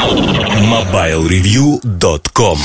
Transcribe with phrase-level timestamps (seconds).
[0.00, 2.58] MobileReview.com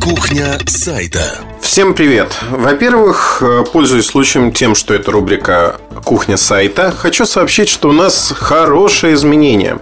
[0.00, 2.36] Кухня сайта Всем привет!
[2.50, 8.34] Во-первых, э, пользуясь случаем тем, что это рубрика «Кухня сайта», хочу сообщить, что у нас
[8.36, 9.78] хорошее изменение.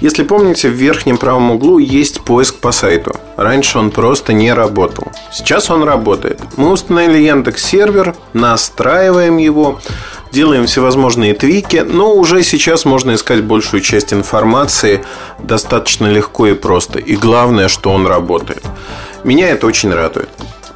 [0.00, 3.16] Если помните, в верхнем правом углу есть поиск по сайту.
[3.36, 5.08] Раньше он просто не работал.
[5.32, 6.38] Сейчас он работает.
[6.56, 9.80] Мы установили Яндекс сервер, настраиваем его,
[10.32, 15.04] делаем всевозможные твики, но уже сейчас можно искать большую часть информации
[15.38, 16.98] достаточно легко и просто.
[16.98, 18.62] И главное, что он работает.
[19.24, 20.28] Меня это очень радует.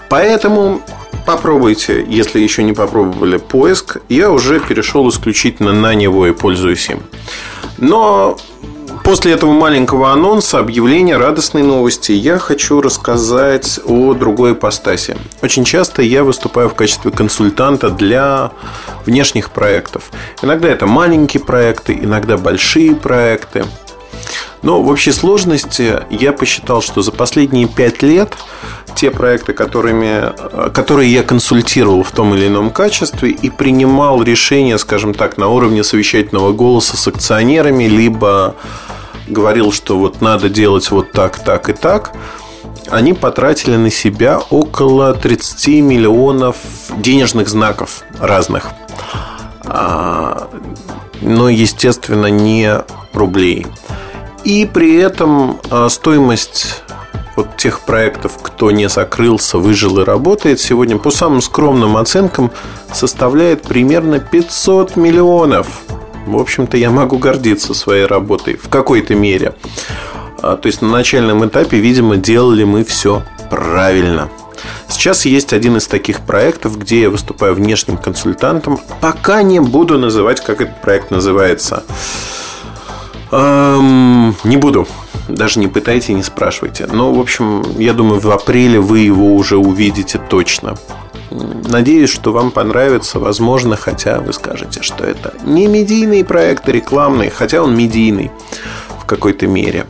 [0.08, 0.82] Поэтому
[1.26, 3.98] попробуйте, если еще не попробовали поиск.
[4.08, 7.02] Я уже перешел исключительно на него и пользуюсь им.
[7.78, 8.36] Но
[9.04, 15.14] После этого маленького анонса, объявления, радостной новости, я хочу рассказать о другой ипостаси.
[15.42, 18.52] Очень часто я выступаю в качестве консультанта для
[19.04, 20.10] внешних проектов.
[20.40, 23.66] Иногда это маленькие проекты, иногда большие проекты.
[24.64, 28.32] Но в общей сложности я посчитал, что за последние пять лет
[28.94, 30.32] те проекты, которыми,
[30.70, 35.84] которые я консультировал в том или ином качестве и принимал решения, скажем так, на уровне
[35.84, 38.54] совещательного голоса с акционерами, либо
[39.28, 42.12] говорил, что вот надо делать вот так, так и так,
[42.88, 46.56] они потратили на себя около 30 миллионов
[46.96, 48.70] денежных знаков разных.
[49.66, 50.48] А,
[51.20, 53.66] но, естественно, не рублей.
[54.44, 56.82] И при этом а, стоимость
[57.36, 62.50] вот тех проектов, кто не закрылся, выжил и работает, сегодня по самым скромным оценкам
[62.92, 65.66] составляет примерно 500 миллионов.
[66.26, 69.54] В общем-то, я могу гордиться своей работой в какой-то мере.
[70.42, 74.28] А, то есть на начальном этапе, видимо, делали мы все правильно.
[74.88, 78.78] Сейчас есть один из таких проектов, где я выступаю внешним консультантом.
[79.00, 81.82] Пока не буду называть, как этот проект называется.
[83.30, 84.86] Эм, не буду.
[85.28, 86.86] Даже не пытайте, не спрашивайте.
[86.86, 90.76] Но, в общем, я думаю, в апреле вы его уже увидите точно.
[91.30, 97.30] Надеюсь, что вам понравится, возможно, хотя вы скажете, что это не медийный проект, а рекламный,
[97.30, 98.30] хотя он медийный
[99.00, 99.86] в какой-то мере.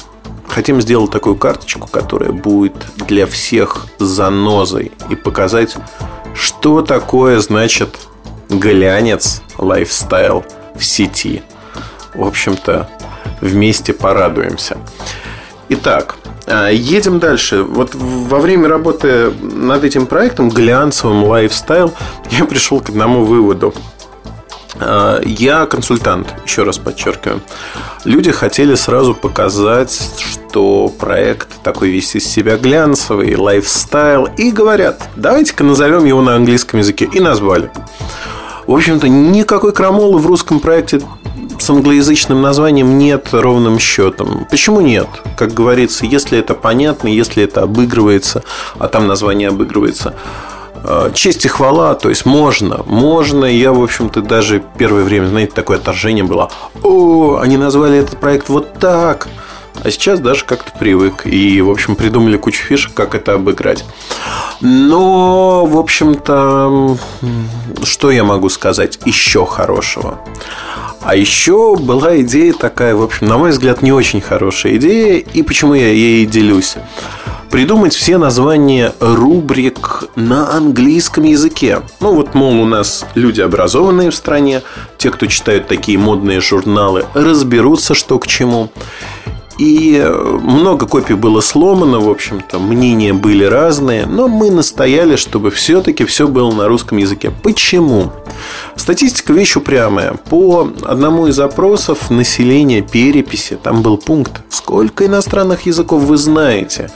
[0.48, 5.76] Хотим сделать такую карточку, которая будет для всех занозой и показать,
[6.34, 7.98] что такое значит
[8.48, 10.44] глянец, лайфстайл
[10.74, 11.42] в сети.
[12.14, 12.88] В общем-то,
[13.40, 14.78] вместе порадуемся.
[15.68, 17.62] Итак, а, едем дальше.
[17.62, 21.94] Вот во время работы над этим проектом, глянцевым лайфстайл,
[22.30, 23.74] я пришел к одному выводу.
[24.78, 27.40] А, я консультант, еще раз подчеркиваю.
[28.04, 35.64] Люди хотели сразу показать, что проект такой весь из себя глянцевый, лайфстайл, и говорят, давайте-ка
[35.64, 37.08] назовем его на английском языке.
[37.10, 37.70] И назвали.
[38.66, 41.00] В общем-то, никакой крамолы в русском проекте
[41.64, 44.46] с англоязычным названием нет ровным счетом.
[44.50, 45.08] Почему нет?
[45.34, 48.42] Как говорится, если это понятно, если это обыгрывается,
[48.78, 50.14] а там название обыгрывается,
[50.82, 53.46] э, честь и хвала, то есть можно, можно.
[53.46, 56.50] Я, в общем-то, даже первое время, знаете, такое отторжение было.
[56.82, 59.28] О, они назвали этот проект вот так.
[59.82, 61.26] А сейчас даже как-то привык.
[61.26, 63.84] И, в общем, придумали кучу фишек, как это обыграть.
[64.60, 66.96] Но, в общем-то,
[67.82, 70.20] что я могу сказать еще хорошего?
[71.02, 75.18] А еще была идея такая, в общем, на мой взгляд, не очень хорошая идея.
[75.18, 76.76] И почему я ей делюсь?
[77.50, 81.82] Придумать все названия рубрик на английском языке.
[82.00, 84.62] Ну вот, мол, у нас люди образованные в стране,
[84.98, 88.70] те, кто читают такие модные журналы, разберутся, что к чему.
[89.58, 90.04] И
[90.42, 96.26] много копий было сломано, в общем-то, мнения были разные, но мы настояли, чтобы все-таки все
[96.26, 97.30] было на русском языке.
[97.30, 98.10] Почему?
[98.74, 100.14] Статистика вещь упрямая.
[100.28, 106.90] По одному из запросов населения переписи, там был пункт, сколько иностранных языков вы знаете.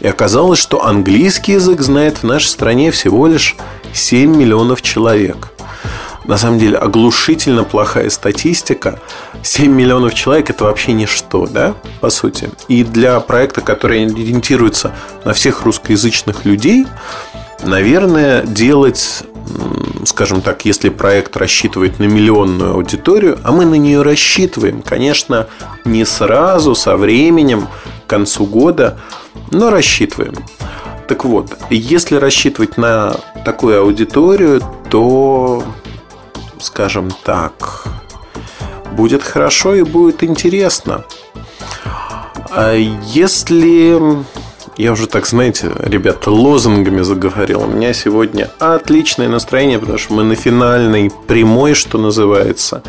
[0.00, 3.56] И оказалось, что английский язык знает в нашей стране всего лишь
[3.94, 5.51] 7 миллионов человек
[6.24, 9.00] на самом деле оглушительно плохая статистика.
[9.42, 12.50] 7 миллионов человек это вообще ничто, да, по сути.
[12.68, 16.86] И для проекта, который ориентируется на всех русскоязычных людей,
[17.62, 19.24] наверное, делать
[20.04, 25.48] скажем так, если проект рассчитывает на миллионную аудиторию, а мы на нее рассчитываем, конечно,
[25.84, 27.68] не сразу, со временем,
[28.06, 28.98] к концу года,
[29.50, 30.34] но рассчитываем.
[31.08, 35.62] Так вот, если рассчитывать на такую аудиторию, то
[36.62, 37.84] скажем так,
[38.92, 41.04] будет хорошо и будет интересно.
[42.50, 44.24] А если
[44.76, 47.62] я уже так, знаете, ребята, лозунгами заговорил.
[47.62, 52.82] У меня сегодня отличное настроение, потому что мы на финальной прямой, что называется.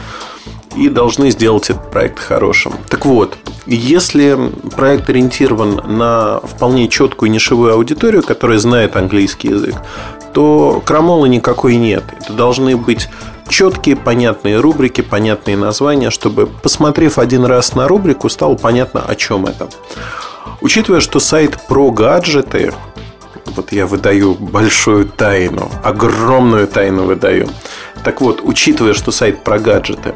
[0.75, 2.73] и должны сделать этот проект хорошим.
[2.89, 4.37] Так вот, если
[4.75, 9.75] проект ориентирован на вполне четкую нишевую аудиторию, которая знает английский язык,
[10.33, 12.03] то крамолы никакой нет.
[12.19, 13.07] Это должны быть
[13.49, 19.45] четкие, понятные рубрики, понятные названия, чтобы, посмотрев один раз на рубрику, стало понятно, о чем
[19.45, 19.69] это.
[20.61, 22.73] Учитывая, что сайт про гаджеты,
[23.55, 27.47] вот я выдаю большую тайну, огромную тайну выдаю.
[28.03, 30.15] Так вот, учитывая, что сайт про гаджеты,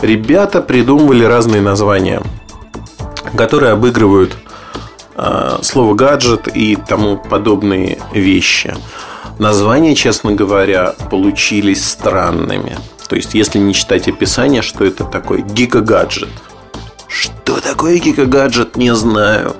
[0.00, 2.22] ребята придумывали разные названия,
[3.36, 4.36] которые обыгрывают
[5.16, 8.74] э, слово гаджет и тому подобные вещи.
[9.40, 12.76] Названия, честно говоря, получились странными.
[13.08, 16.28] То есть, если не читать описание, что это такое гигагаджет.
[17.08, 19.56] Что такое гигагаджет, не знаю.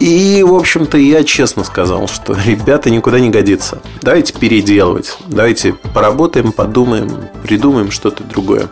[0.00, 3.80] И, в общем-то, я честно сказал, что ребята никуда не годится.
[4.02, 5.16] Давайте переделывать.
[5.28, 7.10] Давайте поработаем, подумаем,
[7.42, 8.68] придумаем что-то другое.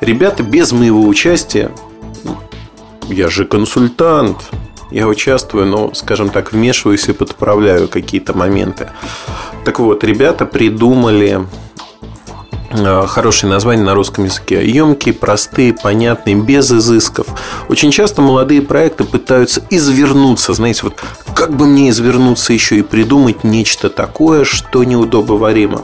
[0.00, 1.70] Ребята без моего участия,
[2.24, 2.38] ну,
[3.10, 4.38] я же консультант,
[4.90, 8.90] я участвую, но, скажем так, вмешиваюсь и подправляю какие-то моменты.
[9.64, 11.46] Так вот, ребята придумали
[12.70, 14.66] э, хорошие названия на русском языке.
[14.68, 17.26] Емкие, простые, понятные, без изысков.
[17.68, 20.54] Очень часто молодые проекты пытаются извернуться.
[20.54, 20.94] Знаете, вот
[21.34, 25.82] как бы мне извернуться еще и придумать нечто такое, что неудобоваримо.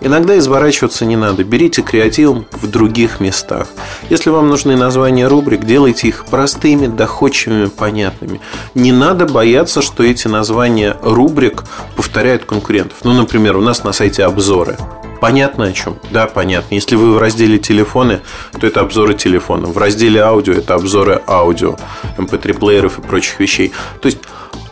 [0.00, 1.44] Иногда изворачиваться не надо.
[1.44, 3.68] Берите креатив в других местах.
[4.10, 8.40] Если вам нужны названия рубрик, делайте их простыми, доходчивыми, понятными.
[8.74, 11.64] Не надо бояться, что эти названия рубрик
[11.96, 12.98] повторяют конкурентов.
[13.04, 14.76] Ну, например, у нас на сайте обзоры.
[15.20, 15.98] Понятно о чем?
[16.12, 16.74] Да, понятно.
[16.74, 18.20] Если вы в разделе телефоны,
[18.58, 19.74] то это обзоры телефонов.
[19.74, 21.76] В разделе аудио это обзоры аудио,
[22.18, 23.72] mp3-плееров эм и прочих вещей.
[24.00, 24.18] То есть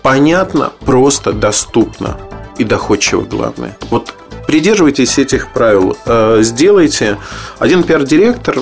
[0.03, 2.17] понятно, просто, доступно
[2.59, 3.77] и доходчиво главное.
[3.91, 4.15] Вот
[4.47, 5.97] придерживайтесь этих правил.
[6.07, 7.19] Э, сделайте.
[7.59, 8.59] Один пиар-директор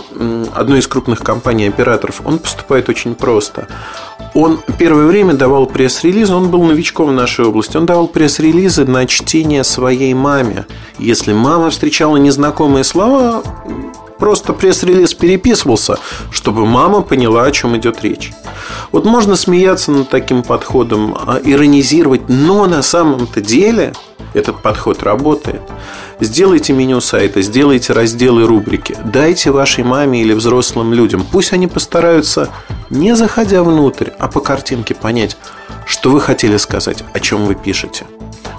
[0.55, 3.69] одной из крупных компаний-операторов, он поступает очень просто.
[4.35, 9.07] Он первое время давал пресс-релизы, он был новичком в нашей области, он давал пресс-релизы на
[9.07, 10.67] чтение своей маме.
[10.99, 13.43] Если мама встречала незнакомые слова,
[14.19, 15.99] просто пресс-релиз переписывался,
[16.31, 18.33] чтобы мама поняла, о чем идет речь.
[18.91, 23.93] Вот можно смеяться над таким подходом, а иронизировать, но на самом-то деле
[24.35, 25.63] этот подход работает.
[26.21, 31.25] Сделайте меню сайта, сделайте разделы рубрики, дайте вашей маме или взрослым людям.
[31.31, 32.51] Пусть они постараются,
[32.91, 35.37] не заходя внутрь, а по картинке понять,
[35.87, 38.05] что вы хотели сказать, о чем вы пишете.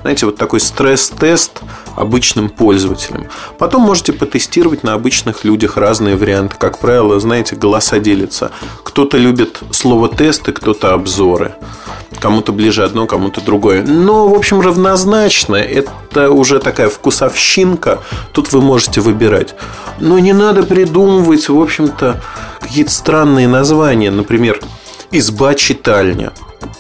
[0.06, 1.62] Знаете, вот такой стресс-тест
[1.96, 3.26] обычным пользователям.
[3.58, 6.58] Потом можете потестировать на обычных людях разные варианты.
[6.60, 8.52] Как правило, знаете, голоса делятся.
[8.84, 11.56] Кто-то любит слово тесты, кто-то обзоры.
[12.20, 13.82] Кому-то ближе одно, кому-то другое.
[13.82, 15.56] Но, в общем, равнозначно.
[15.56, 17.98] Это уже такая вкусовщинка.
[18.32, 19.56] Тут вы можете выбирать.
[20.00, 22.22] Но не надо придумывать, в общем-то,
[22.60, 24.12] какие-то странные названия.
[24.12, 24.62] Например,
[25.10, 26.32] изба-читальня.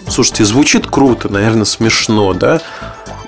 [0.07, 2.61] Слушайте, звучит круто, наверное, смешно, да?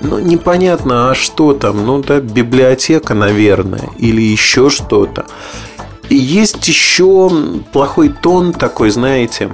[0.02, 1.86] Ну, непонятно, а что там?
[1.86, 5.26] Ну, да, библиотека, наверное, или еще что-то.
[6.10, 7.30] И есть еще
[7.74, 9.50] плохой тон такой, знаете,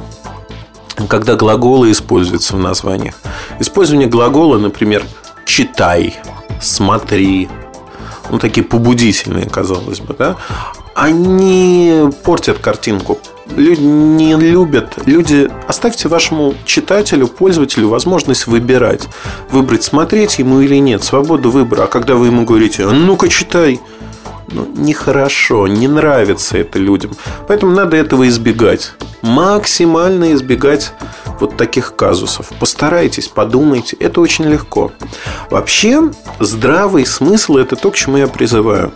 [1.07, 3.15] когда глаголы используются в названиях.
[3.59, 5.03] Использование глагола, например,
[5.45, 6.15] читай,
[6.61, 7.49] смотри,
[8.29, 10.37] ну, такие побудительные, казалось бы, да,
[10.93, 13.19] они портят картинку
[13.55, 14.97] люди не любят.
[15.05, 19.07] Люди, оставьте вашему читателю, пользователю возможность выбирать.
[19.51, 21.03] Выбрать, смотреть ему или нет.
[21.03, 21.83] Свободу выбора.
[21.83, 23.79] А когда вы ему говорите, ну-ка читай,
[24.51, 27.11] ну, нехорошо, не нравится это людям.
[27.47, 28.93] Поэтому надо этого избегать.
[29.21, 30.93] Максимально избегать
[31.43, 32.51] вот таких казусов.
[32.57, 34.91] Постарайтесь, подумайте, это очень легко.
[35.49, 36.09] Вообще,
[36.39, 38.93] здравый смысл– это то, к чему я призываю.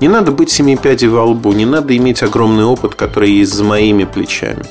[0.00, 3.62] Не надо быть семи пядей во лбу, не надо иметь огромный опыт, который есть за
[3.62, 4.64] моими плечами.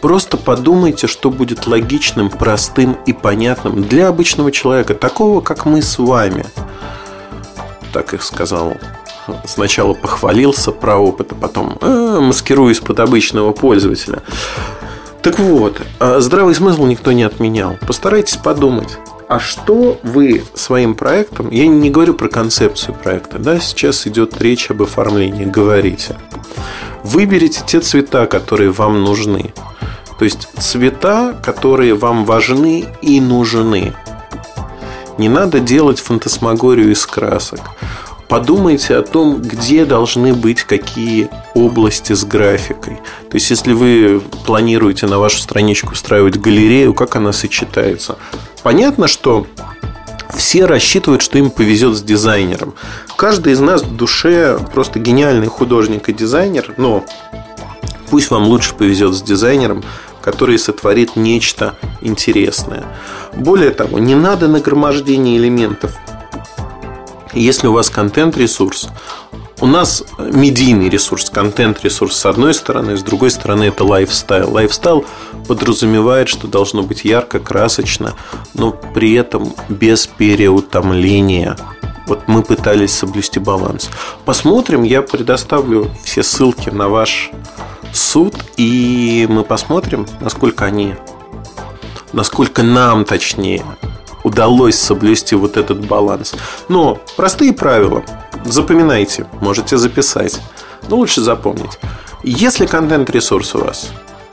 [0.00, 5.98] Просто подумайте, что будет логичным, простым и понятным для обычного человека, такого, как мы с
[5.98, 6.44] вами.
[7.92, 8.76] Так их сказал
[9.44, 14.22] сначала похвалился про опыт, а потом э, маскируюсь под обычного пользователя.
[15.24, 17.78] Так вот, а здравый смысл никто не отменял.
[17.86, 18.98] Постарайтесь подумать.
[19.26, 24.70] А что вы своим проектом, я не говорю про концепцию проекта, да, сейчас идет речь
[24.70, 26.18] об оформлении, говорите.
[27.02, 29.54] Выберите те цвета, которые вам нужны.
[30.18, 33.94] То есть цвета, которые вам важны и нужны.
[35.16, 37.60] Не надо делать фантасмагорию из красок.
[38.28, 43.00] Подумайте о том, где должны быть какие области с графикой.
[43.30, 48.16] То есть, если вы планируете на вашу страничку устраивать галерею, как она сочетается.
[48.62, 49.46] Понятно, что
[50.34, 52.74] все рассчитывают, что им повезет с дизайнером.
[53.16, 57.04] Каждый из нас в душе просто гениальный художник и дизайнер, но
[58.14, 59.82] Пусть вам лучше повезет с дизайнером,
[60.20, 62.84] который сотворит нечто интересное.
[63.34, 65.96] Более того, не надо нагромождения элементов.
[67.34, 68.88] Если у вас контент-ресурс,
[69.60, 74.52] у нас медийный ресурс, контент-ресурс с одной стороны, с другой стороны это лайфстайл.
[74.52, 75.04] Лайфстайл
[75.48, 78.14] подразумевает, что должно быть ярко, красочно,
[78.54, 81.56] но при этом без переутомления.
[82.06, 83.88] Вот мы пытались соблюсти баланс.
[84.24, 87.30] Посмотрим, я предоставлю все ссылки на ваш
[87.92, 90.94] суд, и мы посмотрим, насколько они,
[92.12, 93.64] насколько нам, точнее,
[94.24, 96.34] удалось соблюсти вот этот баланс.
[96.68, 98.02] Но простые правила.
[98.44, 100.40] Запоминайте, можете записать.
[100.88, 101.78] Но лучше запомнить.
[102.24, 103.90] Если контент-ресурс у вас,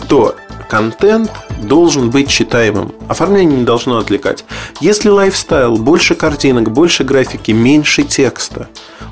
[0.07, 0.35] то
[0.69, 1.31] контент
[1.61, 2.93] должен быть читаемым.
[3.07, 4.45] Оформление не должно отвлекать.
[4.79, 8.67] Если лайфстайл, больше картинок, больше графики, меньше текста.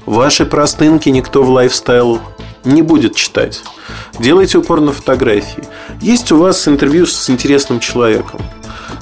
[0.05, 2.19] Ваши простынки никто в лайфстайл
[2.63, 3.62] не будет читать.
[4.17, 5.63] Делайте упор на фотографии.
[6.01, 8.41] Есть у вас интервью с интересным человеком.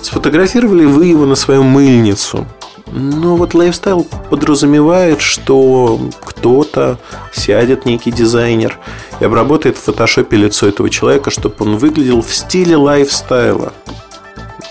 [0.02, 2.46] Сфотографировали вы его на свою мыльницу.
[2.92, 6.98] Но вот лайфстайл подразумевает, что кто-то
[7.34, 8.78] сядет, некий дизайнер,
[9.20, 13.74] и обработает в фотошопе лицо этого человека, чтобы он выглядел в стиле лайфстайла.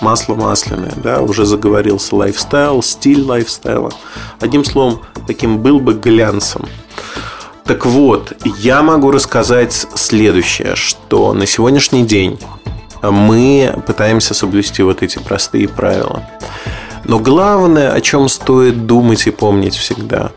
[0.00, 3.92] Масло масляное, да, уже заговорился лайфстайл, стиль лайфстайла.
[4.40, 6.66] Одним словом, таким был бы глянцем.
[7.64, 12.38] Так вот, я могу рассказать следующее, что на сегодняшний день
[13.02, 16.22] мы пытаемся соблюсти вот эти простые правила.
[17.04, 20.32] Но главное, о чем стоит думать и помнить всегда,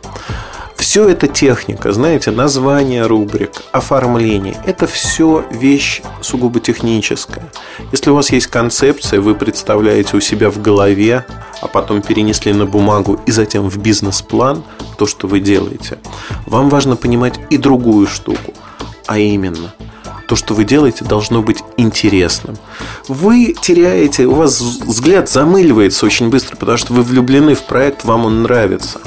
[0.75, 4.56] все это техника, знаете, название рубрик, оформление.
[4.66, 7.51] Это все вещь сугубо техническая.
[7.92, 11.25] Если у вас есть концепция, вы представляете у себя в голове,
[11.62, 14.63] а потом перенесли на бумагу и затем в бизнес-план
[14.98, 16.00] то, что вы делаете,
[16.46, 18.54] вам важно понимать и другую штуку,
[19.06, 19.74] а именно
[20.30, 22.56] то, что вы делаете, должно быть интересным.
[23.08, 28.26] Вы теряете, у вас взгляд замыливается очень быстро, потому что вы влюблены в проект, вам
[28.26, 29.02] он нравится.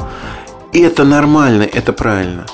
[0.72, 2.46] И это нормально, это правильно.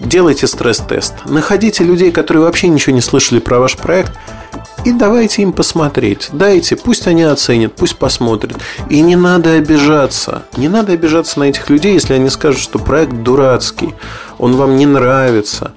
[0.00, 1.14] Делайте стресс-тест.
[1.26, 4.12] Находите людей, которые вообще ничего не слышали про ваш проект,
[4.84, 6.28] и давайте им посмотреть.
[6.32, 8.56] Дайте, пусть они оценят, пусть посмотрят.
[8.90, 10.42] И не надо обижаться.
[10.56, 13.94] Не надо обижаться на этих людей, если они скажут, что проект дурацкий,
[14.38, 15.72] он вам не нравится.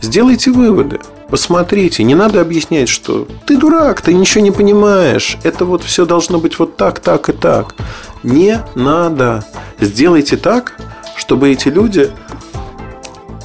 [0.00, 0.98] Сделайте выводы.
[1.30, 5.36] Посмотрите, не надо объяснять, что ты дурак, ты ничего не понимаешь.
[5.42, 7.74] Это вот все должно быть вот так, так и так.
[8.22, 9.44] Не надо.
[9.78, 10.74] Сделайте так,
[11.16, 12.10] чтобы эти люди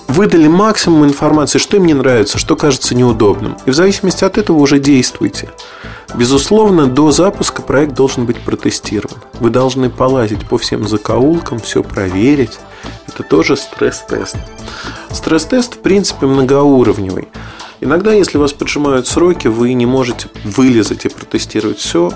[0.08, 3.58] выдали максимум информации, что им не нравится, что кажется неудобным.
[3.66, 5.50] И в зависимости от этого уже действуйте.
[6.16, 9.18] Безусловно, до запуска проект должен быть протестирован.
[9.40, 12.60] Вы должны полазить по всем закоулкам, все проверить.
[13.08, 14.38] Это тоже стресс-тест.
[15.12, 17.28] Стресс-тест, в принципе, многоуровневый.
[17.82, 22.12] Иногда, если вас поджимают сроки, вы не можете вылезать и протестировать все,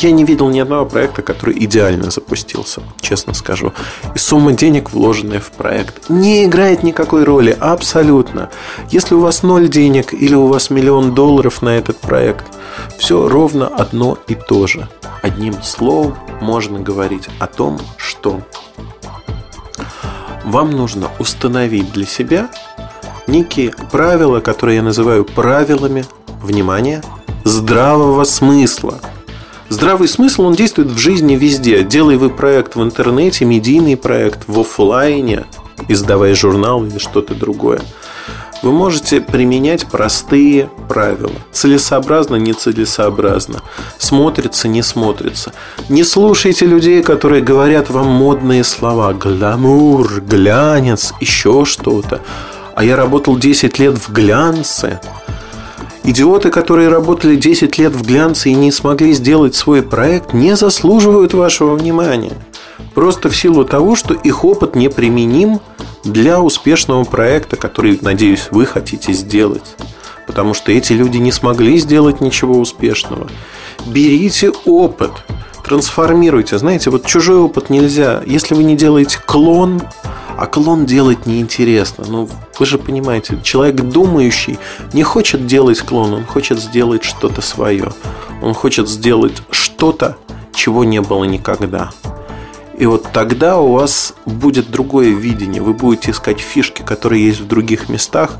[0.00, 3.72] я не видел ни одного проекта, который идеально запустился, честно скажу.
[4.14, 8.50] И сумма денег, вложенная в проект, не играет никакой роли абсолютно.
[8.90, 12.46] Если у вас ноль денег или у вас миллион долларов на этот проект,
[12.98, 14.88] все ровно одно и то же.
[15.22, 18.40] Одним словом можно говорить о том, что
[20.44, 22.50] вам нужно установить для себя
[23.26, 26.04] некие правила, которые я называю правилами,
[26.42, 27.02] внимания,
[27.44, 29.00] здравого смысла–
[29.68, 31.82] Здравый смысл, он действует в жизни везде.
[31.82, 35.44] Делай вы проект в интернете, медийный проект в офлайне,
[35.88, 37.80] издавая журнал или что-то другое.
[38.62, 41.32] Вы можете применять простые правила.
[41.52, 43.60] Целесообразно, нецелесообразно.
[43.98, 45.52] Смотрится, не смотрится.
[45.88, 49.12] Не слушайте людей, которые говорят вам модные слова.
[49.12, 52.22] Гламур, глянец, еще что-то.
[52.76, 55.00] А я работал 10 лет в глянце.
[56.04, 61.32] Идиоты, которые работали 10 лет в глянце и не смогли сделать свой проект, не заслуживают
[61.32, 62.34] вашего внимания.
[62.94, 65.60] Просто в силу того, что их опыт неприменим
[66.04, 69.74] для успешного проекта, который, надеюсь, вы хотите сделать.
[70.26, 73.26] Потому что эти люди не смогли сделать ничего успешного.
[73.86, 75.12] Берите опыт,
[75.64, 76.58] трансформируйте.
[76.58, 78.22] Знаете, вот чужой опыт нельзя.
[78.26, 79.80] Если вы не делаете клон,
[80.38, 82.04] а клон делать неинтересно.
[82.08, 82.28] Ну,
[82.58, 84.58] вы же понимаете, человек думающий
[84.92, 87.92] не хочет делать клон, он хочет сделать что-то свое.
[88.42, 90.16] Он хочет сделать что-то,
[90.54, 91.90] чего не было никогда.
[92.78, 95.62] И вот тогда у вас будет другое видение.
[95.62, 98.32] Вы будете искать фишки, которые есть в других местах,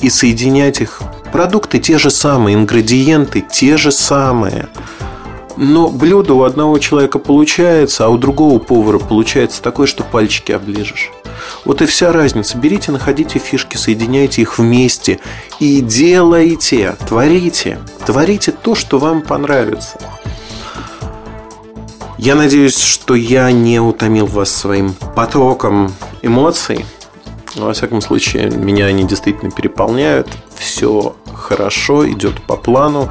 [0.00, 1.00] и соединять их.
[1.32, 4.68] Продукты те же самые, ингредиенты те же самые.
[5.56, 11.10] Но блюдо у одного человека получается, а у другого повара получается такое, что пальчики оближешь.
[11.64, 12.58] Вот и вся разница.
[12.58, 15.20] Берите, находите фишки, соединяйте их вместе
[15.60, 17.78] и делайте, творите.
[18.04, 19.98] Творите то, что вам понравится.
[22.18, 25.92] Я надеюсь, что я не утомил вас своим потоком
[26.22, 26.84] эмоций.
[27.56, 30.28] Во всяком случае, меня они действительно переполняют.
[30.56, 33.10] Все хорошо, идет по плану.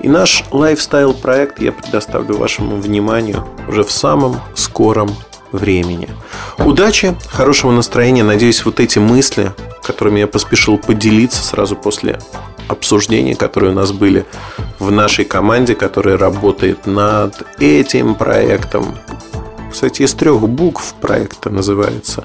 [0.00, 5.10] И наш лайфстайл-проект я предоставлю вашему вниманию уже в самом скором
[5.50, 6.08] времени.
[6.58, 8.22] Удачи, хорошего настроения.
[8.22, 12.18] Надеюсь, вот эти мысли, которыми я поспешил поделиться сразу после
[12.68, 14.24] обсуждений, которые у нас были
[14.78, 18.96] в нашей команде, которая работает над этим проектом.
[19.70, 22.24] Кстати, из трех букв проекта называется.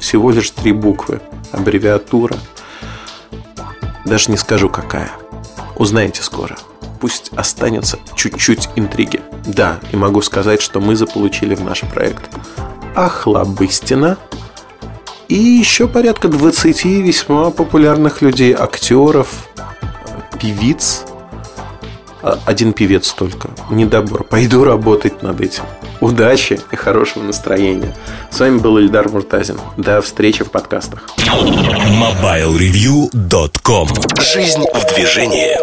[0.00, 1.20] Всего лишь три буквы.
[1.52, 2.36] Аббревиатура.
[4.04, 5.10] Даже не скажу какая.
[5.76, 6.56] Узнаете скоро.
[7.00, 9.20] Пусть останется чуть-чуть интриги.
[9.46, 12.28] Да, и могу сказать, что мы заполучили в наш проект
[12.94, 14.18] Ахлабыстина
[15.28, 19.48] и еще порядка 20 весьма популярных людей, актеров,
[20.40, 21.02] певиц.
[22.22, 23.50] А, один певец только.
[23.70, 24.24] Недобор.
[24.24, 25.64] Пойду работать над этим.
[26.00, 27.94] Удачи и хорошего настроения.
[28.30, 29.58] С вами был Ильдар Муртазин.
[29.76, 31.02] До встречи в подкастах.
[31.18, 35.58] MobileReview.com Жизнь в движении.